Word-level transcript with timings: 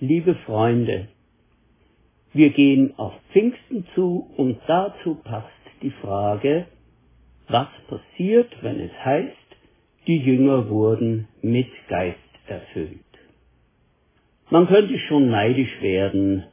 liebe 0.00 0.34
Freunde, 0.46 1.08
wir 2.32 2.50
gehen 2.50 2.92
auf 2.98 3.14
Pfingsten 3.32 3.86
zu 3.94 4.30
und 4.36 4.58
dazu 4.66 5.14
passt 5.24 5.46
die 5.82 5.90
Frage, 5.90 6.66
was 7.48 7.68
passiert, 7.88 8.52
wenn 8.62 8.80
es 8.80 8.92
heißt, 9.04 9.32
die 10.06 10.18
Jünger 10.18 10.68
wurden 10.68 11.28
mit 11.40 11.68
Geist 11.88 12.18
erfüllt. 12.46 13.00
Man 14.50 14.66
könnte 14.66 14.98
schon 14.98 15.30
neidisch 15.30 15.80
werden. 15.80 16.44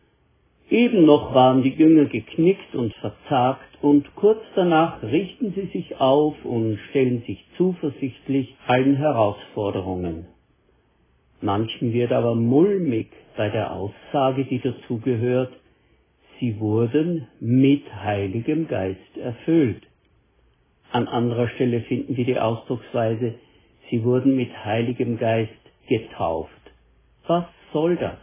Eben 0.69 1.05
noch 1.05 1.35
waren 1.35 1.61
die 1.61 1.73
Jünger 1.73 2.05
geknickt 2.05 2.73
und 2.73 2.93
verzagt 2.95 3.77
und 3.81 4.15
kurz 4.15 4.41
danach 4.55 5.03
richten 5.03 5.53
sie 5.53 5.67
sich 5.67 5.99
auf 5.99 6.33
und 6.45 6.79
stellen 6.89 7.23
sich 7.27 7.43
zuversichtlich 7.57 8.55
allen 8.65 8.95
Herausforderungen. 8.95 10.25
Manchen 11.41 11.91
wird 11.93 12.13
aber 12.13 12.35
mulmig 12.35 13.09
bei 13.35 13.49
der 13.49 13.71
Aussage, 13.71 14.45
die 14.45 14.59
dazugehört, 14.59 15.53
sie 16.39 16.59
wurden 16.59 17.27
mit 17.39 17.83
Heiligem 17.93 18.67
Geist 18.67 19.17
erfüllt. 19.17 19.83
An 20.91 21.07
anderer 21.07 21.47
Stelle 21.49 21.81
finden 21.81 22.15
wir 22.17 22.25
die 22.25 22.39
Ausdrucksweise, 22.39 23.35
sie 23.89 24.03
wurden 24.03 24.35
mit 24.35 24.51
Heiligem 24.63 25.17
Geist 25.17 25.51
getauft. 25.87 26.51
Was 27.27 27.45
soll 27.71 27.95
das? 27.95 28.19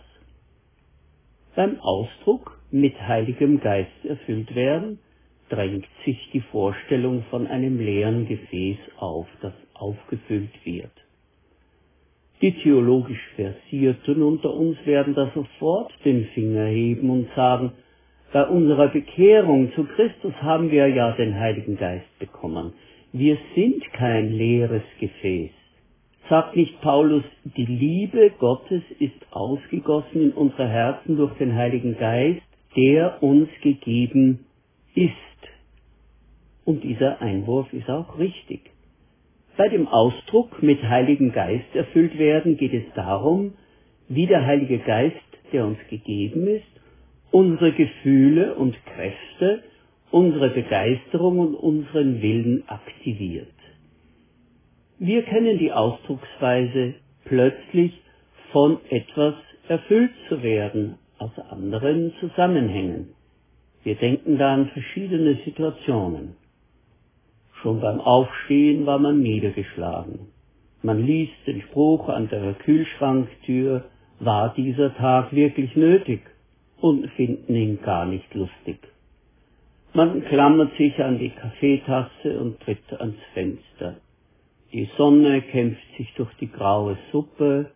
Beim 1.56 1.80
Ausdruck 1.80 2.60
mit 2.70 3.00
Heiligem 3.00 3.60
Geist 3.60 4.04
erfüllt 4.04 4.54
werden, 4.54 5.00
drängt 5.48 5.86
sich 6.04 6.30
die 6.32 6.40
Vorstellung 6.40 7.24
von 7.30 7.46
einem 7.46 7.80
leeren 7.80 8.26
Gefäß 8.26 8.78
auf, 8.98 9.26
das 9.42 9.52
aufgefüllt 9.74 10.64
wird. 10.64 10.92
Die 12.42 12.52
theologisch 12.52 13.20
Versierten 13.36 14.22
unter 14.22 14.54
uns 14.54 14.78
werden 14.86 15.14
da 15.14 15.30
sofort 15.34 15.92
den 16.04 16.24
Finger 16.34 16.66
heben 16.66 17.10
und 17.10 17.28
sagen, 17.36 17.72
bei 18.32 18.46
unserer 18.46 18.88
Bekehrung 18.88 19.72
zu 19.74 19.84
Christus 19.84 20.32
haben 20.40 20.70
wir 20.70 20.86
ja 20.88 21.12
den 21.12 21.38
Heiligen 21.38 21.76
Geist 21.76 22.18
bekommen. 22.18 22.72
Wir 23.12 23.36
sind 23.54 23.84
kein 23.92 24.32
leeres 24.32 24.84
Gefäß. 25.00 25.50
Sagt 26.30 26.56
nicht 26.56 26.80
Paulus, 26.80 27.24
die 27.44 27.66
Liebe 27.66 28.30
Gottes 28.38 28.82
ist 29.00 29.20
ausgegossen 29.32 30.22
in 30.22 30.30
unsere 30.30 30.68
Herzen 30.68 31.16
durch 31.16 31.36
den 31.38 31.54
Heiligen 31.54 31.98
Geist, 31.98 32.40
der 32.76 33.22
uns 33.22 33.48
gegeben 33.62 34.46
ist. 34.94 35.12
Und 36.64 36.84
dieser 36.84 37.20
Einwurf 37.20 37.72
ist 37.72 37.90
auch 37.90 38.16
richtig. 38.18 38.69
Bei 39.56 39.68
dem 39.68 39.88
Ausdruck 39.88 40.62
mit 40.62 40.82
Heiligen 40.82 41.32
Geist 41.32 41.74
erfüllt 41.74 42.18
werden 42.18 42.56
geht 42.56 42.72
es 42.72 42.84
darum, 42.94 43.54
wie 44.08 44.26
der 44.26 44.46
Heilige 44.46 44.78
Geist, 44.78 45.16
der 45.52 45.66
uns 45.66 45.78
gegeben 45.88 46.46
ist, 46.46 46.64
unsere 47.30 47.72
Gefühle 47.72 48.54
und 48.54 48.76
Kräfte, 48.86 49.62
unsere 50.10 50.50
Begeisterung 50.50 51.38
und 51.38 51.54
unseren 51.54 52.22
Willen 52.22 52.64
aktiviert. 52.68 53.48
Wir 54.98 55.22
kennen 55.22 55.58
die 55.58 55.72
Ausdrucksweise 55.72 56.94
plötzlich 57.24 57.92
von 58.52 58.78
etwas 58.90 59.34
erfüllt 59.68 60.10
zu 60.28 60.42
werden 60.42 60.96
aus 61.18 61.30
anderen 61.50 62.12
Zusammenhängen. 62.20 63.14
Wir 63.84 63.94
denken 63.94 64.36
da 64.36 64.54
an 64.54 64.68
verschiedene 64.68 65.36
Situationen. 65.44 66.36
Schon 67.62 67.80
beim 67.80 68.00
Aufstehen 68.00 68.86
war 68.86 68.98
man 68.98 69.20
niedergeschlagen. 69.20 70.28
Man 70.82 71.04
liest 71.04 71.34
den 71.46 71.60
Spruch 71.62 72.08
an 72.08 72.28
der 72.28 72.54
Kühlschranktür, 72.54 73.84
war 74.18 74.54
dieser 74.54 74.94
Tag 74.96 75.32
wirklich 75.34 75.76
nötig? 75.76 76.20
und 76.80 77.08
finden 77.10 77.54
ihn 77.54 77.82
gar 77.82 78.06
nicht 78.06 78.32
lustig. 78.34 78.78
Man 79.92 80.24
klammert 80.24 80.76
sich 80.76 80.98
an 81.02 81.18
die 81.18 81.30
Kaffeetasse 81.30 82.40
und 82.40 82.60
tritt 82.60 82.92
ans 82.98 83.18
Fenster. 83.34 83.96
Die 84.72 84.88
Sonne 84.96 85.42
kämpft 85.42 85.82
sich 85.96 86.12
durch 86.14 86.32
die 86.34 86.50
graue 86.50 86.96
Suppe 87.10 87.70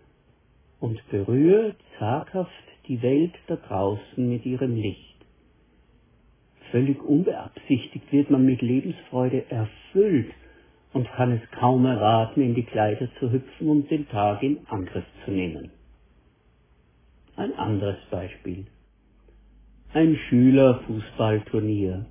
und 0.81 1.00
berührt 1.11 1.77
zaghaft 1.99 2.50
die 2.87 3.03
Welt 3.03 3.34
da 3.49 3.56
draußen 3.56 4.28
mit 4.28 4.47
ihrem 4.47 4.77
Licht. 4.77 5.14
Völlig 6.75 7.01
unbeabsichtigt 7.05 8.11
wird 8.11 8.31
man 8.31 8.45
mit 8.45 8.61
Lebensfreude 8.61 9.49
erfüllt 9.49 10.33
und 10.93 11.07
kann 11.12 11.31
es 11.31 11.51
kaum 11.53 11.87
erraten, 11.87 12.43
in 12.43 12.57
die 12.57 12.65
Kleider 12.65 13.09
zu 13.21 13.31
hüpfen 13.31 13.69
und 13.69 13.89
den 13.93 14.09
Tag 14.09 14.43
in 14.43 14.59
Angriff 14.67 15.05
zu 15.25 15.31
nehmen. 15.31 15.71
Ein 17.37 17.53
anderes 17.53 17.99
Beispiel. 18.11 18.67
Ein 19.93 20.17
Schülerfußballturnier. 20.29 22.07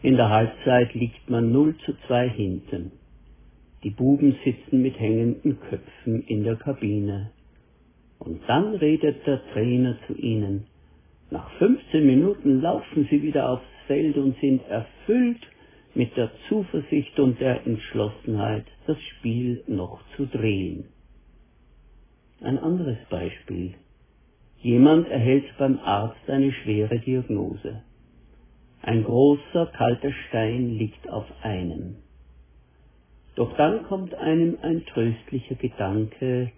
In 0.00 0.16
der 0.16 0.30
Halbzeit 0.30 0.94
liegt 0.94 1.28
man 1.28 1.52
0 1.52 1.76
zu 1.84 1.92
2 2.06 2.30
hinten. 2.30 2.92
Die 3.84 3.90
Buben 3.90 4.34
sitzen 4.46 4.80
mit 4.80 4.98
hängenden 4.98 5.60
Köpfen 5.60 6.22
in 6.22 6.44
der 6.44 6.56
Kabine. 6.56 7.32
Und 8.18 8.40
dann 8.46 8.76
redet 8.76 9.26
der 9.26 9.42
Trainer 9.52 9.98
zu 10.06 10.14
ihnen. 10.14 10.71
Nach 11.32 11.50
15 11.52 12.04
Minuten 12.04 12.60
laufen 12.60 13.08
sie 13.10 13.22
wieder 13.22 13.48
aufs 13.48 13.64
Feld 13.86 14.18
und 14.18 14.38
sind 14.40 14.68
erfüllt 14.68 15.40
mit 15.94 16.14
der 16.14 16.30
Zuversicht 16.46 17.18
und 17.18 17.40
der 17.40 17.66
Entschlossenheit, 17.66 18.66
das 18.86 18.98
Spiel 19.00 19.64
noch 19.66 20.02
zu 20.14 20.26
drehen. 20.26 20.84
Ein 22.42 22.58
anderes 22.58 22.98
Beispiel. 23.08 23.72
Jemand 24.60 25.08
erhält 25.08 25.46
beim 25.56 25.78
Arzt 25.78 26.28
eine 26.28 26.52
schwere 26.52 26.98
Diagnose. 26.98 27.82
Ein 28.82 29.02
großer, 29.02 29.72
kalter 29.74 30.12
Stein 30.28 30.76
liegt 30.76 31.08
auf 31.08 31.24
einem. 31.40 31.96
Doch 33.36 33.56
dann 33.56 33.84
kommt 33.84 34.14
einem 34.16 34.58
ein 34.60 34.84
tröstlicher 34.84 35.54
Gedanke, 35.54 36.52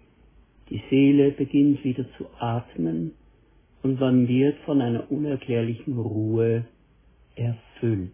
die 0.69 0.83
Seele 0.89 1.31
beginnt 1.31 1.81
wieder 1.85 2.03
zu 2.17 2.25
atmen 2.39 3.13
und 3.85 3.99
man 3.99 4.27
wird 4.27 4.57
von 4.65 4.81
einer 4.81 5.11
unerklärlichen 5.11 5.99
Ruhe 5.99 6.65
erfüllt. 7.35 8.09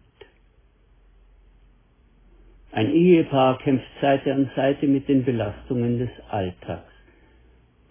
Ein 2.72 2.92
Ehepaar 2.92 3.56
kämpft 3.56 3.86
Seite 4.02 4.34
an 4.34 4.50
Seite 4.54 4.86
mit 4.86 5.08
den 5.08 5.24
Belastungen 5.24 5.98
des 5.98 6.10
Alltags. 6.28 6.92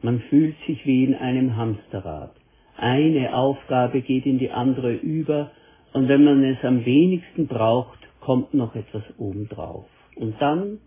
Man 0.03 0.19
fühlt 0.29 0.55
sich 0.67 0.85
wie 0.85 1.05
in 1.05 1.15
einem 1.15 1.57
Hamsterrad. 1.57 2.35
Eine 2.77 3.33
Aufgabe 3.33 4.01
geht 4.01 4.27
in 4.27 4.37
die 4.37 4.51
andere 4.51 4.93
über 4.93 5.49
und 5.93 6.07
wenn 6.07 6.23
man 6.23 6.43
es 6.43 6.63
am 6.63 6.85
wenigsten 6.85 7.47
braucht, 7.47 7.97
kommt 8.19 8.53
noch 8.53 8.75
etwas 8.75 9.03
obendrauf. 9.17 9.87
Und 10.17 10.39
dann 10.39 10.77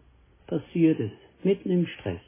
passiert 0.46 1.00
es 1.00 1.10
mitten 1.42 1.70
im 1.70 1.88
Stress 1.88 2.20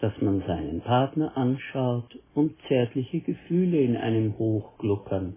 dass 0.00 0.12
man 0.20 0.42
seinen 0.46 0.80
Partner 0.80 1.36
anschaut 1.36 2.18
und 2.34 2.54
zärtliche 2.68 3.20
Gefühle 3.20 3.80
in 3.80 3.96
einem 3.96 4.38
hochgluckern. 4.38 5.36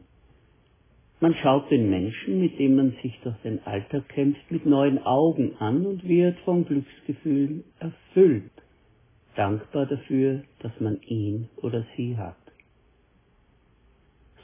Man 1.19 1.36
schaut 1.36 1.71
den 1.71 1.89
Menschen, 1.89 2.42
mit 2.42 2.60
dem 2.60 2.75
man 2.75 2.92
sich 3.01 3.18
durch 3.24 3.38
den 3.44 3.65
Alltag 3.65 4.10
kämpft, 4.10 4.51
mit 4.51 4.65
neuen 4.65 5.00
Augen 5.06 5.56
an 5.60 5.86
und 5.86 6.07
wird 6.07 6.38
von 6.39 6.65
Glücksgefühlen 6.65 7.63
erfüllt, 7.80 8.51
dankbar 9.36 9.86
dafür, 9.86 10.44
dass 10.60 10.77
man 10.80 11.01
ihn 11.01 11.50
oder 11.62 11.86
sie 11.95 12.18
hat. 12.18 12.36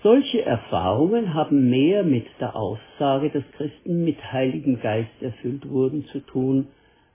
Solche 0.01 0.41
Erfahrungen 0.41 1.33
haben 1.33 1.69
mehr 1.69 2.03
mit 2.03 2.25
der 2.39 2.55
Aussage, 2.55 3.29
dass 3.29 3.43
Christen 3.57 4.05
mit 4.05 4.31
Heiligen 4.31 4.79
Geist 4.79 5.21
erfüllt 5.21 5.69
wurden, 5.69 6.05
zu 6.05 6.21
tun, 6.21 6.67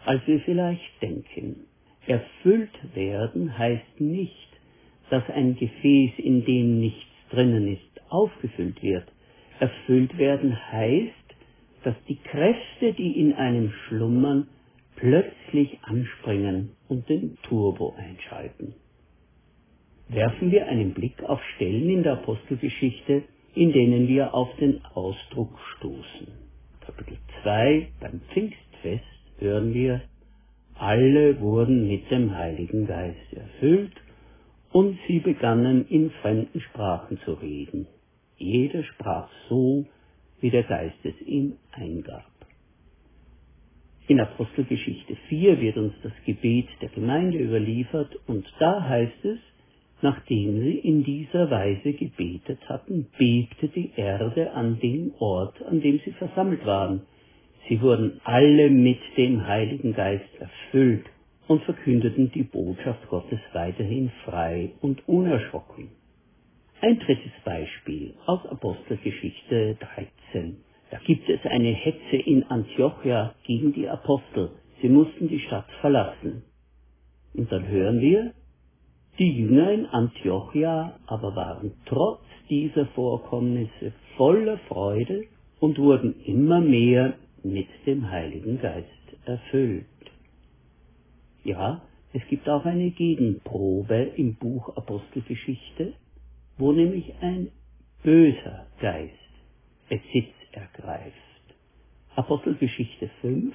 als 0.04 0.26
wir 0.26 0.40
vielleicht 0.40 1.00
denken. 1.00 1.64
Erfüllt 2.06 2.94
werden 2.94 3.56
heißt 3.56 4.00
nicht, 4.00 4.48
dass 5.10 5.28
ein 5.30 5.56
Gefäß, 5.56 6.12
in 6.18 6.44
dem 6.44 6.80
nichts 6.80 7.04
drinnen 7.30 7.68
ist, 7.68 8.10
aufgefüllt 8.10 8.82
wird. 8.82 9.10
Erfüllt 9.58 10.16
werden 10.18 10.56
heißt, 10.72 11.12
dass 11.84 11.94
die 12.08 12.16
Kräfte, 12.16 12.92
die 12.92 13.20
in 13.20 13.34
einem 13.34 13.70
schlummern, 13.86 14.48
plötzlich 14.96 15.78
anspringen 15.82 16.70
und 16.88 17.08
den 17.08 17.36
Turbo 17.42 17.94
einschalten. 17.96 18.74
Werfen 20.08 20.50
wir 20.50 20.66
einen 20.68 20.92
Blick 20.92 21.22
auf 21.24 21.42
Stellen 21.56 21.88
in 21.88 22.02
der 22.02 22.14
Apostelgeschichte, 22.14 23.22
in 23.54 23.72
denen 23.72 24.08
wir 24.08 24.34
auf 24.34 24.54
den 24.56 24.84
Ausdruck 24.94 25.58
stoßen. 25.76 26.28
Kapitel 26.80 27.16
2 27.42 27.88
beim 28.00 28.20
Pfingstfest 28.32 29.04
hören 29.38 29.72
wir, 29.72 30.02
alle 30.76 31.40
wurden 31.40 31.88
mit 31.88 32.10
dem 32.10 32.34
Heiligen 32.34 32.86
Geist 32.86 33.32
erfüllt 33.32 33.92
und 34.72 34.98
sie 35.06 35.20
begannen 35.20 35.86
in 35.88 36.10
fremden 36.22 36.60
Sprachen 36.60 37.18
zu 37.24 37.34
reden. 37.34 37.86
Jeder 38.36 38.82
sprach 38.82 39.28
so, 39.48 39.86
wie 40.40 40.50
der 40.50 40.64
Geist 40.64 40.98
es 41.04 41.20
ihm 41.26 41.54
eingab. 41.72 42.24
In 44.06 44.20
Apostelgeschichte 44.20 45.16
4 45.28 45.60
wird 45.60 45.78
uns 45.78 45.94
das 46.02 46.12
Gebet 46.26 46.68
der 46.82 46.90
Gemeinde 46.90 47.38
überliefert 47.38 48.14
und 48.26 48.44
da 48.58 48.86
heißt 48.86 49.24
es, 49.24 49.38
nachdem 50.02 50.60
sie 50.60 50.78
in 50.78 51.04
dieser 51.04 51.50
Weise 51.50 51.94
gebetet 51.94 52.58
hatten, 52.68 53.06
bebte 53.16 53.68
die 53.68 53.92
Erde 53.96 54.52
an 54.52 54.78
dem 54.80 55.12
Ort, 55.18 55.62
an 55.62 55.80
dem 55.80 56.00
sie 56.04 56.12
versammelt 56.12 56.66
waren. 56.66 57.02
Sie 57.68 57.80
wurden 57.80 58.20
alle 58.24 58.68
mit 58.70 58.98
dem 59.16 59.46
Heiligen 59.46 59.94
Geist 59.94 60.28
erfüllt 60.38 61.06
und 61.48 61.62
verkündeten 61.62 62.30
die 62.32 62.42
Botschaft 62.42 63.08
Gottes 63.08 63.40
weiterhin 63.52 64.10
frei 64.24 64.72
und 64.80 65.06
unerschrocken. 65.08 65.88
Ein 66.80 66.98
drittes 66.98 67.32
Beispiel 67.44 68.14
aus 68.26 68.44
Apostelgeschichte 68.46 69.76
13. 70.32 70.56
Da 70.90 70.98
gibt 71.06 71.28
es 71.28 71.40
eine 71.46 71.70
Hetze 71.70 72.16
in 72.16 72.44
Antiochia 72.44 73.34
gegen 73.44 73.72
die 73.72 73.88
Apostel. 73.88 74.50
Sie 74.82 74.88
mussten 74.88 75.28
die 75.28 75.40
Stadt 75.40 75.70
verlassen. 75.80 76.42
Und 77.34 77.50
dann 77.50 77.66
hören 77.66 78.00
wir, 78.00 78.32
die 79.18 79.32
Jünger 79.32 79.72
in 79.72 79.86
Antiochia 79.86 80.98
aber 81.06 81.34
waren 81.34 81.72
trotz 81.86 82.20
dieser 82.50 82.86
Vorkommnisse 82.86 83.92
voller 84.16 84.58
Freude 84.68 85.22
und 85.60 85.78
wurden 85.78 86.20
immer 86.26 86.60
mehr 86.60 87.14
mit 87.44 87.68
dem 87.86 88.10
Heiligen 88.10 88.60
Geist 88.60 88.88
erfüllt. 89.26 89.86
Ja, 91.44 91.82
es 92.12 92.22
gibt 92.28 92.48
auch 92.48 92.64
eine 92.64 92.90
Gegenprobe 92.90 94.12
im 94.16 94.36
Buch 94.36 94.76
Apostelgeschichte, 94.76 95.94
wo 96.56 96.72
nämlich 96.72 97.12
ein 97.20 97.50
böser 98.02 98.66
Geist 98.80 99.12
Besitz 99.88 100.32
ergreift. 100.52 101.14
Apostelgeschichte 102.14 103.10
5 103.20 103.54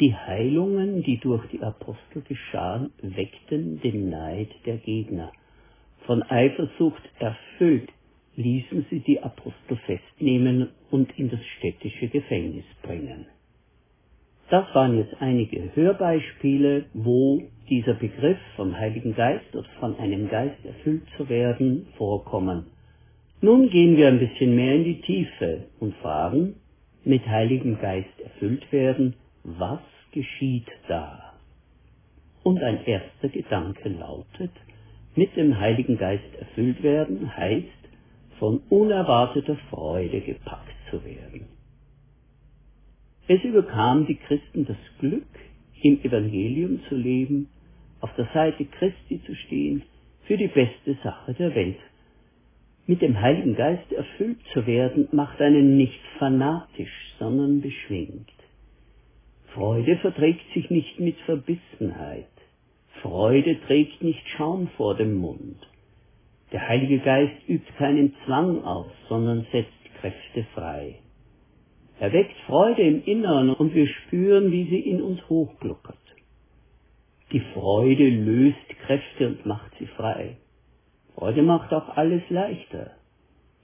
Die 0.00 0.14
Heilungen, 0.14 1.02
die 1.02 1.18
durch 1.18 1.46
die 1.50 1.62
Apostel 1.62 2.22
geschahen, 2.22 2.92
weckten 3.00 3.80
den 3.80 4.10
Neid 4.10 4.50
der 4.66 4.76
Gegner. 4.78 5.32
Von 6.06 6.22
Eifersucht 6.22 7.02
erfüllt 7.18 7.90
ließen 8.36 8.86
sie 8.90 9.00
die 9.00 9.22
Apostel 9.22 9.76
festnehmen 9.86 10.70
und 10.90 11.16
in 11.18 11.30
das 11.30 11.44
städtische 11.58 12.08
Gefängnis 12.08 12.64
bringen. 12.82 13.26
Das 14.50 14.66
waren 14.74 14.98
jetzt 14.98 15.20
einige 15.20 15.74
Hörbeispiele, 15.74 16.86
wo 16.92 17.42
dieser 17.68 17.94
Begriff 17.94 18.38
vom 18.56 18.76
Heiligen 18.76 19.14
Geist 19.14 19.54
oder 19.54 19.68
von 19.80 19.96
einem 19.98 20.28
Geist 20.28 20.64
erfüllt 20.64 21.04
zu 21.16 21.28
werden 21.28 21.86
vorkommen. 21.96 22.66
Nun 23.40 23.70
gehen 23.70 23.96
wir 23.96 24.08
ein 24.08 24.18
bisschen 24.18 24.54
mehr 24.54 24.74
in 24.74 24.84
die 24.84 25.00
Tiefe 25.00 25.64
und 25.80 25.94
fragen, 25.96 26.56
mit 27.04 27.26
Heiligem 27.26 27.78
Geist 27.78 28.20
erfüllt 28.22 28.70
werden, 28.72 29.14
was 29.44 29.80
geschieht 30.12 30.68
da? 30.88 31.34
Und 32.42 32.62
ein 32.62 32.84
erster 32.84 33.28
Gedanke 33.28 33.88
lautet, 33.88 34.52
mit 35.16 35.36
dem 35.36 35.58
Heiligen 35.58 35.96
Geist 35.96 36.34
erfüllt 36.38 36.82
werden 36.82 37.34
heißt, 37.36 37.83
von 38.38 38.60
unerwarteter 38.70 39.56
Freude 39.70 40.20
gepackt 40.20 40.74
zu 40.90 41.04
werden. 41.04 41.46
Es 43.26 43.42
überkam 43.42 44.06
die 44.06 44.16
Christen 44.16 44.66
das 44.66 44.76
Glück, 44.98 45.26
im 45.82 46.02
Evangelium 46.02 46.80
zu 46.88 46.94
leben, 46.94 47.48
auf 48.00 48.14
der 48.16 48.28
Seite 48.34 48.64
Christi 48.64 49.22
zu 49.24 49.34
stehen, 49.34 49.82
für 50.26 50.36
die 50.36 50.48
beste 50.48 50.96
Sache 51.02 51.34
der 51.34 51.54
Welt. 51.54 51.78
Mit 52.86 53.00
dem 53.00 53.18
Heiligen 53.18 53.54
Geist 53.54 53.90
erfüllt 53.92 54.40
zu 54.52 54.66
werden, 54.66 55.08
macht 55.12 55.40
einen 55.40 55.76
nicht 55.76 56.00
fanatisch, 56.18 57.14
sondern 57.18 57.62
beschwingt. 57.62 58.30
Freude 59.54 59.96
verträgt 59.98 60.44
sich 60.52 60.68
nicht 60.68 61.00
mit 61.00 61.16
Verbissenheit. 61.24 62.26
Freude 63.00 63.58
trägt 63.66 64.02
nicht 64.02 64.28
Schaum 64.30 64.68
vor 64.76 64.96
dem 64.96 65.14
Mund. 65.14 65.58
Der 66.54 66.68
Heilige 66.68 67.00
Geist 67.00 67.34
übt 67.48 67.66
keinen 67.78 68.14
Zwang 68.24 68.62
aus, 68.62 68.86
sondern 69.08 69.44
setzt 69.50 69.72
Kräfte 70.00 70.46
frei. 70.54 71.00
Er 71.98 72.12
weckt 72.12 72.36
Freude 72.46 72.82
im 72.82 73.02
Inneren 73.02 73.50
und 73.50 73.74
wir 73.74 73.88
spüren, 73.88 74.52
wie 74.52 74.62
sie 74.68 74.78
in 74.78 75.02
uns 75.02 75.28
hochgluckert. 75.28 75.98
Die 77.32 77.40
Freude 77.40 78.08
löst 78.08 78.68
Kräfte 78.86 79.26
und 79.26 79.44
macht 79.44 79.72
sie 79.80 79.86
frei. 79.86 80.36
Freude 81.16 81.42
macht 81.42 81.72
auch 81.74 81.88
alles 81.96 82.22
leichter. 82.30 82.92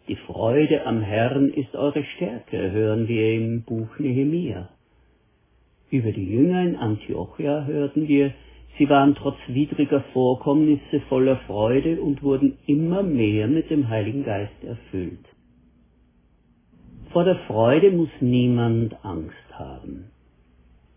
Die 0.08 0.16
Freude 0.16 0.84
am 0.84 1.00
Herrn 1.00 1.50
ist 1.50 1.76
eure 1.76 2.02
Stärke, 2.02 2.72
hören 2.72 3.06
wir 3.06 3.34
im 3.34 3.62
Buch 3.62 4.00
Nehemia. 4.00 4.68
Über 5.92 6.10
die 6.10 6.28
Jünger 6.28 6.62
in 6.62 6.74
Antiochia 6.74 7.66
hörten 7.66 8.08
wir, 8.08 8.32
sie 8.78 8.88
waren 8.88 9.14
trotz 9.14 9.36
widriger 9.48 10.02
Vorkommnisse 10.12 11.00
voller 11.08 11.36
Freude 11.46 12.00
und 12.00 12.22
wurden 12.22 12.58
immer 12.66 13.02
mehr 13.02 13.46
mit 13.48 13.70
dem 13.70 13.88
Heiligen 13.88 14.24
Geist 14.24 14.64
erfüllt. 14.64 15.24
Vor 17.12 17.24
der 17.24 17.36
Freude 17.46 17.90
muss 17.90 18.10
niemand 18.20 19.04
Angst 19.04 19.34
haben. 19.52 20.10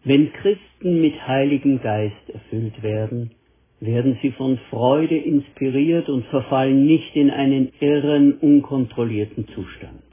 Wenn 0.03 0.31
Christen 0.33 1.01
mit 1.01 1.27
Heiligem 1.27 1.81
Geist 1.81 2.29
erfüllt 2.29 2.83
werden, 2.83 3.31
werden 3.79 4.17
sie 4.21 4.31
von 4.31 4.57
Freude 4.69 5.17
inspiriert 5.17 6.09
und 6.09 6.25
verfallen 6.27 6.85
nicht 6.85 7.15
in 7.15 7.31
einen 7.31 7.71
irren, 7.79 8.33
unkontrollierten 8.33 9.47
Zustand. 9.49 10.03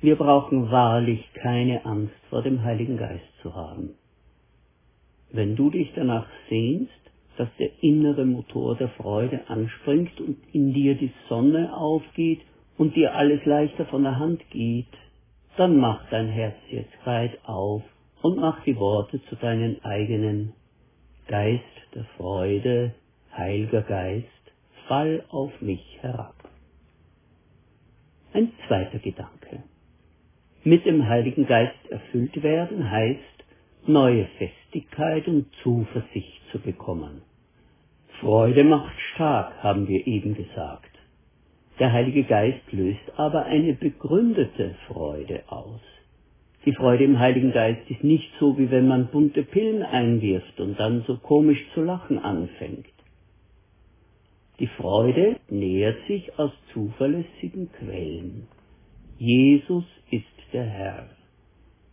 Wir 0.00 0.16
brauchen 0.16 0.70
wahrlich 0.70 1.24
keine 1.34 1.84
Angst 1.84 2.14
vor 2.30 2.42
dem 2.42 2.62
Heiligen 2.62 2.96
Geist 2.96 3.26
zu 3.42 3.54
haben. 3.54 3.94
Wenn 5.30 5.56
du 5.56 5.70
dich 5.70 5.92
danach 5.94 6.26
sehnst, 6.48 6.92
dass 7.36 7.48
der 7.58 7.70
innere 7.82 8.24
Motor 8.24 8.76
der 8.76 8.88
Freude 8.88 9.40
anspringt 9.48 10.20
und 10.20 10.38
in 10.52 10.72
dir 10.72 10.94
die 10.96 11.12
Sonne 11.28 11.74
aufgeht 11.76 12.40
und 12.76 12.96
dir 12.96 13.14
alles 13.14 13.44
leichter 13.44 13.86
von 13.86 14.02
der 14.02 14.18
Hand 14.18 14.42
geht, 14.50 14.86
dann 15.56 15.76
mach 15.76 16.08
dein 16.10 16.28
Herz 16.28 16.56
jetzt 16.70 17.06
weit 17.06 17.38
auf 17.44 17.82
und 18.22 18.38
mach 18.38 18.62
die 18.64 18.76
Worte 18.76 19.22
zu 19.24 19.36
deinen 19.36 19.84
eigenen. 19.84 20.52
Geist 21.28 21.64
der 21.94 22.04
Freude, 22.16 22.94
Heiliger 23.36 23.82
Geist, 23.82 24.26
fall 24.88 25.24
auf 25.28 25.52
mich 25.60 25.98
herab. 26.00 26.34
Ein 28.32 28.52
zweiter 28.66 28.98
Gedanke. 28.98 29.62
Mit 30.64 30.84
dem 30.86 31.06
Heiligen 31.06 31.46
Geist 31.46 31.90
erfüllt 31.90 32.42
werden 32.42 32.90
heißt, 32.90 33.37
neue 33.86 34.26
Festigkeit 34.38 35.26
und 35.28 35.46
Zuversicht 35.62 36.40
zu 36.52 36.58
bekommen. 36.58 37.22
Freude 38.20 38.64
macht 38.64 38.98
stark, 39.14 39.62
haben 39.62 39.86
wir 39.88 40.06
eben 40.06 40.34
gesagt. 40.34 40.90
Der 41.78 41.92
Heilige 41.92 42.24
Geist 42.24 42.72
löst 42.72 43.12
aber 43.16 43.44
eine 43.44 43.74
begründete 43.74 44.74
Freude 44.88 45.44
aus. 45.46 45.80
Die 46.64 46.72
Freude 46.72 47.04
im 47.04 47.18
Heiligen 47.18 47.52
Geist 47.52 47.88
ist 47.88 48.02
nicht 48.02 48.30
so, 48.40 48.58
wie 48.58 48.70
wenn 48.70 48.88
man 48.88 49.06
bunte 49.06 49.44
Pillen 49.44 49.82
einwirft 49.82 50.58
und 50.60 50.78
dann 50.80 51.04
so 51.06 51.16
komisch 51.16 51.64
zu 51.74 51.82
lachen 51.82 52.18
anfängt. 52.18 52.86
Die 54.58 54.66
Freude 54.66 55.36
nähert 55.48 56.04
sich 56.08 56.36
aus 56.36 56.50
zuverlässigen 56.72 57.70
Quellen. 57.72 58.48
Jesus 59.18 59.84
ist 60.10 60.26
der 60.52 60.64
Herr. 60.64 61.17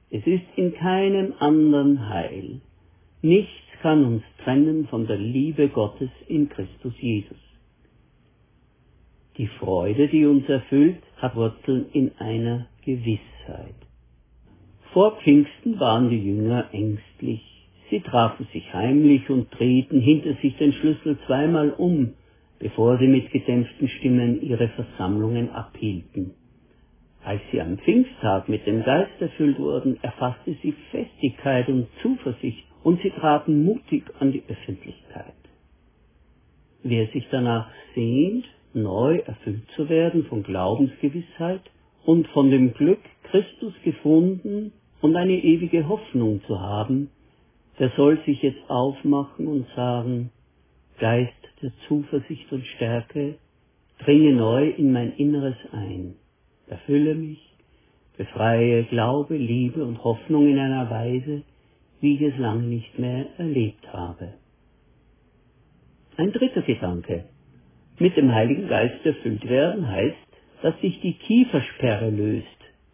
Es 0.09 0.25
ist 0.25 0.45
in 0.55 0.73
keinem 0.73 1.33
anderen 1.39 2.09
Heil. 2.09 2.61
Nichts 3.21 3.51
kann 3.81 4.05
uns 4.05 4.23
trennen 4.43 4.87
von 4.87 5.07
der 5.07 5.17
Liebe 5.17 5.69
Gottes 5.69 6.09
in 6.27 6.49
Christus 6.49 6.93
Jesus. 6.99 7.37
Die 9.37 9.47
Freude, 9.47 10.07
die 10.07 10.25
uns 10.25 10.47
erfüllt, 10.47 11.03
hat 11.17 11.35
Wurzeln 11.35 11.87
in 11.91 12.11
einer 12.17 12.67
Gewissheit. 12.83 13.75
Vor 14.93 15.17
Pfingsten 15.17 15.79
waren 15.79 16.09
die 16.09 16.23
Jünger 16.23 16.69
ängstlich. 16.71 17.41
Sie 17.89 17.99
trafen 17.99 18.47
sich 18.53 18.73
heimlich 18.73 19.29
und 19.29 19.47
drehten 19.57 19.99
hinter 19.99 20.35
sich 20.35 20.55
den 20.57 20.73
Schlüssel 20.73 21.17
zweimal 21.25 21.71
um. 21.71 22.13
bevor 22.59 22.97
sie 22.97 23.07
mit 23.07 23.31
gedämpften 23.31 23.87
Stimmen 23.87 24.41
ihre 24.41 24.69
Versammlungen 24.69 25.49
abhielten. 25.49 26.31
Als 27.25 27.41
sie 27.51 27.59
am 27.59 27.79
Pfingsttag 27.79 28.47
mit 28.49 28.67
dem 28.67 28.83
Geist 28.83 29.19
erfüllt 29.19 29.57
wurden, 29.57 29.97
erfasste 30.03 30.55
sie 30.61 30.75
Festigkeit 30.91 31.67
und 31.69 31.87
Zuversicht 32.03 32.63
und 32.83 33.01
sie 33.01 33.09
traten 33.09 33.63
mutig 33.63 34.03
an 34.19 34.31
die 34.31 34.43
Öffentlichkeit. 34.47 35.33
Wer 36.83 37.07
sich 37.07 37.27
danach 37.31 37.67
sehnt, 37.95 38.45
neu 38.75 39.17
erfüllt 39.25 39.67
zu 39.75 39.89
werden 39.89 40.25
von 40.25 40.43
Glaubensgewissheit 40.43 41.61
und 42.05 42.27
von 42.27 42.51
dem 42.51 42.75
Glück, 42.75 43.01
Christus 43.23 43.73
gefunden 43.83 44.71
und 45.01 45.15
eine 45.15 45.33
ewige 45.33 45.87
Hoffnung 45.87 46.43
zu 46.45 46.61
haben, 46.61 47.09
der 47.79 47.89
soll 47.97 48.19
sich 48.27 48.39
jetzt 48.43 48.69
aufmachen 48.69 49.47
und 49.47 49.65
sagen, 49.75 50.29
Geist 50.99 51.33
der 51.63 51.71
Zuversicht 51.87 52.51
und 52.51 52.67
Stärke, 52.75 53.39
dringe 53.97 54.33
neu 54.33 54.69
in 54.69 54.91
mein 54.91 55.13
Inneres 55.13 55.57
ein, 55.71 56.17
erfülle 56.67 57.15
mich, 57.15 57.39
befreie 58.17 58.83
Glaube, 58.85 59.35
Liebe 59.35 59.83
und 59.83 60.03
Hoffnung 60.03 60.47
in 60.47 60.59
einer 60.59 60.89
Weise, 60.89 61.43
wie 62.01 62.15
ich 62.15 62.21
es 62.21 62.37
lange 62.37 62.63
nicht 62.63 62.97
mehr 62.99 63.27
erlebt 63.37 63.91
habe. 63.91 64.33
Ein 66.17 66.31
dritter 66.31 66.61
Gedanke. 66.61 67.25
Mit 67.99 68.15
dem 68.17 68.33
Heiligen 68.33 68.67
Geist 68.67 69.05
erfüllt 69.05 69.47
werden 69.47 69.87
heißt, 69.87 70.17
dass 70.61 70.79
sich 70.81 70.99
die 71.01 71.13
Kiefersperre 71.13 72.09
löst, 72.09 72.47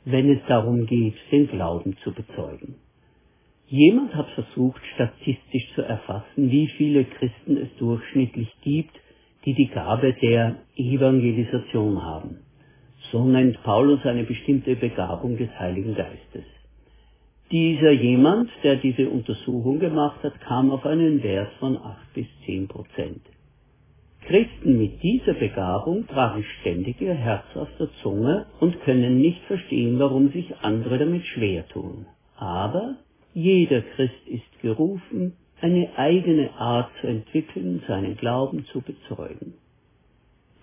wenn 0.06 0.30
es 0.32 0.40
darum 0.48 0.86
geht, 0.86 1.16
den 1.32 1.48
Glauben 1.48 1.96
zu 2.04 2.12
bezeugen. 2.12 2.75
Jemand 3.68 4.13
hat 4.16 4.30
versucht, 4.32 4.82
statistisch 4.96 5.74
zu 5.75 5.82
erfassen, 5.82 6.51
wie 6.51 6.68
viele 6.78 7.06
Christen 7.06 7.58
es 7.58 7.70
durchschnittlich 7.78 8.50
gibt, 8.63 9.00
die 9.46 9.54
die 9.54 9.70
Gabe 9.70 10.13
der 10.22 10.58
Evangelisation 10.75 12.01
haben. 12.01 12.40
So 13.12 13.25
nennt 13.25 13.62
Paulus 13.63 14.06
eine 14.06 14.24
bestimmte 14.24 14.75
Begabung 14.75 15.38
des 15.38 15.50
Heiligen 15.60 15.96
Geistes. 15.96 16.46
Dieser 17.51 17.91
jemand, 17.91 18.50
der 18.63 18.77
diese 18.77 19.10
Untersuchung 19.10 19.80
gemacht 19.80 20.24
hat, 20.24 20.39
kam 20.41 20.72
auf 20.72 20.86
einen 20.86 21.22
Wert 21.22 21.51
von 21.60 21.75
8 21.75 22.13
bis 22.13 22.27
10 22.46 22.70
Prozent. 22.70 23.22
Christen 24.25 24.77
mit 24.77 25.03
dieser 25.03 25.34
Begabung 25.34 26.08
tragen 26.08 26.46
ständig 26.60 27.01
ihr 27.01 27.13
Herz 27.13 27.44
auf 27.56 27.68
der 27.77 27.89
Zunge 28.01 28.46
und 28.62 28.80
können 28.82 29.20
nicht 29.20 29.41
verstehen, 29.44 30.00
warum 30.00 30.30
sich 30.30 30.56
andere 30.62 31.00
damit 31.00 31.25
schwer 31.25 31.68
tun. 31.68 32.06
Aber 32.38 32.96
jeder 33.34 33.82
Christ 33.82 34.27
ist 34.27 34.62
gerufen, 34.62 35.34
eine 35.60 35.89
eigene 35.98 36.53
Art 36.53 36.89
zu 37.01 37.08
entwickeln, 37.08 37.84
seinen 37.88 38.15
Glauben 38.15 38.65
zu 38.65 38.82
bezeugen. 38.82 39.56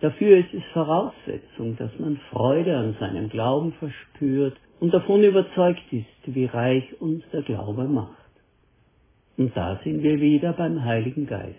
Dafür 0.01 0.39
ist 0.39 0.55
es 0.55 0.63
Voraussetzung, 0.73 1.77
dass 1.77 1.91
man 1.99 2.19
Freude 2.31 2.77
an 2.77 2.97
seinem 3.01 3.29
Glauben 3.29 3.73
verspürt 3.73 4.57
und 4.79 4.95
davon 4.95 5.25
überzeugt 5.25 5.83
ist, 5.91 6.07
wie 6.27 6.45
reich 6.45 7.01
uns 7.01 7.25
der 7.33 7.43
Glaube 7.43 7.85
macht. 7.85 8.15
Und 9.37 9.57
da 9.57 9.81
sind 9.83 10.03
wir 10.03 10.21
wieder 10.21 10.53
beim 10.53 10.85
Heiligen 10.85 11.27
Geist. 11.27 11.57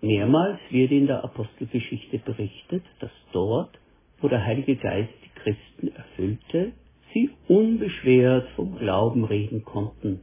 Mehrmals 0.00 0.58
wird 0.70 0.90
in 0.90 1.06
der 1.06 1.24
Apostelgeschichte 1.24 2.18
berichtet, 2.18 2.84
dass 3.00 3.10
dort, 3.32 3.78
wo 4.20 4.28
der 4.28 4.44
Heilige 4.44 4.76
Geist 4.76 5.12
die 5.24 5.40
Christen 5.40 5.88
erfüllte, 5.88 6.72
sie 7.12 7.30
unbeschwert 7.48 8.48
vom 8.54 8.78
Glauben 8.78 9.24
reden 9.24 9.64
konnten. 9.64 10.20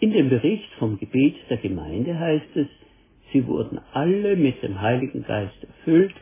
In 0.00 0.12
dem 0.12 0.28
Bericht 0.28 0.70
vom 0.78 0.98
Gebet 0.98 1.36
der 1.50 1.58
Gemeinde 1.58 2.18
heißt 2.18 2.56
es, 2.56 2.68
sie 3.34 3.46
wurden 3.48 3.80
alle 3.92 4.36
mit 4.36 4.62
dem 4.62 4.80
Heiligen 4.80 5.24
Geist 5.24 5.62
erfüllt 5.62 6.14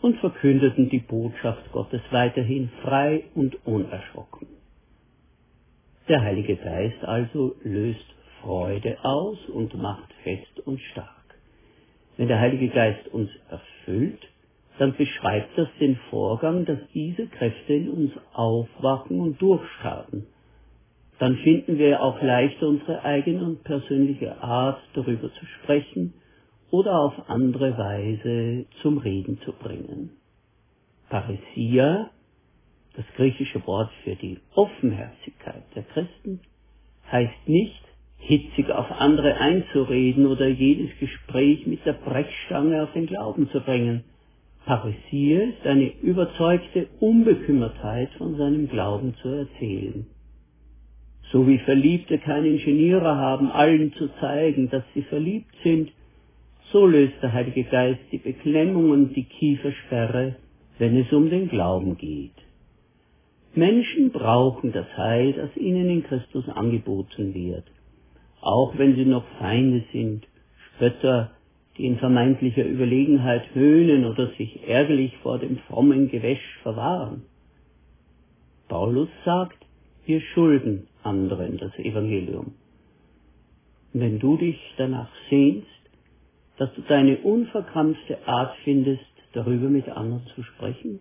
und 0.00 0.16
verkündeten 0.18 0.88
die 0.88 0.98
Botschaft 0.98 1.70
Gottes 1.72 2.00
weiterhin 2.10 2.70
frei 2.82 3.24
und 3.34 3.64
unerschrocken. 3.66 4.48
Der 6.08 6.22
Heilige 6.22 6.56
Geist 6.56 7.04
also 7.04 7.54
löst 7.62 8.06
Freude 8.40 8.96
aus 9.04 9.38
und 9.48 9.74
macht 9.80 10.12
fest 10.24 10.60
und 10.66 10.80
stark. 10.80 11.08
Wenn 12.16 12.28
der 12.28 12.40
Heilige 12.40 12.68
Geist 12.68 13.08
uns 13.08 13.30
erfüllt, 13.50 14.20
dann 14.78 14.96
beschreibt 14.96 15.56
das 15.56 15.68
den 15.80 15.96
Vorgang, 16.10 16.64
dass 16.64 16.78
diese 16.94 17.26
Kräfte 17.26 17.74
in 17.74 17.90
uns 17.90 18.12
aufwachen 18.32 19.20
und 19.20 19.40
durchstarten. 19.40 20.26
Dann 21.18 21.36
finden 21.36 21.78
wir 21.78 22.02
auch 22.02 22.20
leichter 22.22 22.66
unsere 22.68 23.04
eigene 23.04 23.44
und 23.44 23.64
persönliche 23.64 24.42
Art, 24.42 24.80
darüber 24.94 25.30
zu 25.32 25.46
sprechen 25.46 26.14
oder 26.74 26.98
auf 26.98 27.14
andere 27.30 27.78
Weise 27.78 28.66
zum 28.82 28.98
Reden 28.98 29.38
zu 29.44 29.52
bringen. 29.52 30.10
Paresia, 31.08 32.10
das 32.96 33.04
griechische 33.14 33.64
Wort 33.64 33.92
für 34.02 34.16
die 34.16 34.38
Offenherzigkeit 34.56 35.62
der 35.76 35.84
Christen, 35.84 36.40
heißt 37.12 37.46
nicht, 37.48 37.80
hitzig 38.16 38.70
auf 38.70 38.90
andere 38.90 39.36
einzureden 39.36 40.26
oder 40.26 40.48
jedes 40.48 40.90
Gespräch 40.98 41.64
mit 41.64 41.86
der 41.86 41.92
Brechstange 41.92 42.82
auf 42.82 42.92
den 42.92 43.06
Glauben 43.06 43.48
zu 43.50 43.60
bringen. 43.60 44.02
Parisier 44.66 45.50
ist 45.50 45.64
eine 45.64 45.92
überzeugte 46.02 46.88
Unbekümmertheit 46.98 48.10
von 48.18 48.36
seinem 48.36 48.68
Glauben 48.68 49.14
zu 49.22 49.28
erzählen. 49.28 50.06
So 51.30 51.46
wie 51.46 51.58
Verliebte 51.58 52.18
keine 52.18 52.48
Ingenieure 52.48 53.14
haben, 53.14 53.52
allen 53.52 53.92
zu 53.92 54.08
zeigen, 54.18 54.70
dass 54.70 54.82
sie 54.92 55.02
verliebt 55.02 55.54
sind, 55.62 55.92
so 56.74 56.86
löst 56.86 57.22
der 57.22 57.32
Heilige 57.32 57.62
Geist 57.62 58.00
die 58.10 58.18
Beklemmung 58.18 58.90
und 58.90 59.14
die 59.14 59.22
Kiefersperre, 59.22 60.34
wenn 60.78 60.96
es 60.98 61.12
um 61.12 61.30
den 61.30 61.48
Glauben 61.48 61.96
geht. 61.96 62.34
Menschen 63.54 64.10
brauchen 64.10 64.72
das 64.72 64.88
Heil, 64.96 65.34
das 65.34 65.56
ihnen 65.56 65.88
in 65.88 66.02
Christus 66.02 66.48
angeboten 66.48 67.32
wird, 67.32 67.62
auch 68.40 68.76
wenn 68.76 68.96
sie 68.96 69.04
noch 69.04 69.24
Feinde 69.38 69.84
sind, 69.92 70.26
Spötter, 70.66 71.30
die 71.78 71.86
in 71.86 71.98
vermeintlicher 71.98 72.66
Überlegenheit 72.66 73.54
höhnen 73.54 74.04
oder 74.04 74.32
sich 74.36 74.66
ärgerlich 74.66 75.16
vor 75.18 75.38
dem 75.38 75.58
frommen 75.68 76.08
Gewäsch 76.08 76.58
verwahren. 76.64 77.22
Paulus 78.66 79.10
sagt, 79.24 79.64
wir 80.06 80.20
schulden 80.20 80.88
anderen 81.04 81.56
das 81.56 81.78
Evangelium. 81.78 82.54
wenn 83.92 84.18
du 84.18 84.36
dich 84.36 84.58
danach 84.76 85.12
sehnst, 85.30 85.68
dass 86.56 86.72
du 86.74 86.82
deine 86.82 87.18
unverkrampfte 87.18 88.26
Art 88.26 88.56
findest, 88.64 89.04
darüber 89.32 89.68
mit 89.68 89.88
anderen 89.88 90.26
zu 90.34 90.42
sprechen, 90.42 91.00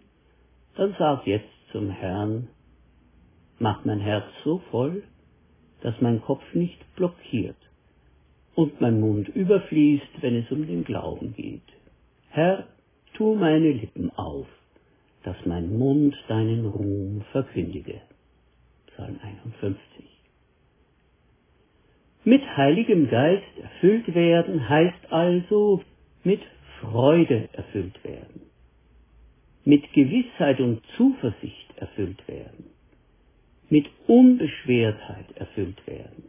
dann 0.76 0.96
sag 0.98 1.28
jetzt 1.28 1.50
zum 1.72 1.90
Herrn, 1.90 2.50
mach 3.60 3.86
mein 3.86 4.00
Herz 4.00 4.26
so 4.44 4.60
voll, 4.72 5.04
dass 5.82 6.00
mein 6.02 6.22
Kopf 6.22 6.44
nicht 6.54 6.80
blockiert 6.96 7.58
und 8.56 8.82
mein 8.82 9.00
Mund 9.00 9.30
überfließt, 9.30 10.22
wenn 10.22 10.36
es 10.36 10.52
um 10.52 10.66
den 10.66 10.84
Glauben 10.84 11.34
geht. 11.36 11.62
Herr, 12.30 12.68
tu 13.14 13.36
meine 13.36 13.72
Lippen 13.72 14.10
auf, 14.12 14.48
dass 15.24 15.36
mein 15.46 15.78
Mund 15.78 16.16
deinen 16.28 16.66
Ruhm 16.66 17.24
verkündige. 17.32 18.02
Psalm 18.88 19.20
51. 19.22 20.13
Heiligem 22.56 23.10
Geist 23.10 23.58
erfüllt 23.62 24.14
werden 24.14 24.68
heißt 24.70 25.12
also 25.12 25.82
mit 26.24 26.42
Freude 26.80 27.50
erfüllt 27.54 28.04
werden, 28.04 28.42
mit 29.66 29.92
Gewissheit 29.94 30.60
und 30.60 30.82
Zuversicht 30.98 31.78
erfüllt 31.78 32.28
werden, 32.28 32.66
mit 33.70 33.88
Unbeschwertheit 34.08 35.36
erfüllt 35.36 35.86
werden. 35.88 36.26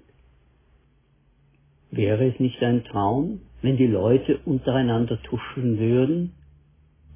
Wäre 1.91 2.27
es 2.29 2.41
nicht 2.41 2.63
ein 2.63 2.85
Traum, 2.85 3.41
wenn 3.63 3.77
die 3.77 3.87
Leute 3.87 4.39
untereinander 4.45 5.21
tuscheln 5.23 5.79
würden? 5.79 6.33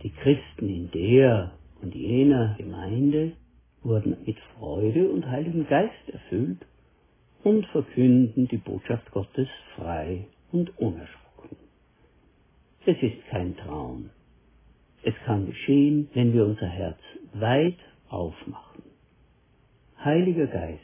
Die 0.03 0.11
Christen 0.11 0.69
in 0.69 0.91
der 0.93 1.53
und 1.83 1.95
jener 1.95 2.55
Gemeinde 2.59 3.33
wurden 3.83 4.17
mit 4.25 4.39
Freude 4.57 5.09
und 5.09 5.27
Heiligen 5.27 5.67
Geist 5.67 6.09
erfüllt 6.13 6.65
und 7.45 7.67
verkünden 7.67 8.49
die 8.49 8.57
Botschaft 8.57 9.11
Gottes 9.13 9.49
frei 9.77 10.27
und 10.53 10.77
unerschrocken. 10.79 11.57
Es 12.85 12.97
ist 13.03 13.27
kein 13.31 13.57
Traum. 13.57 14.11
Es 15.03 15.15
kann 15.25 15.47
geschehen, 15.47 16.09
wenn 16.15 16.33
wir 16.33 16.45
unser 16.45 16.67
Herz 16.67 16.99
weit 17.35 17.79
aufmachen. 18.09 18.83
Heiliger 20.05 20.47
Geist, 20.47 20.83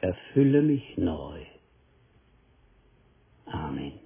erfülle 0.00 0.62
mich 0.62 0.96
neu. 0.96 1.40
Amen. 3.46 4.01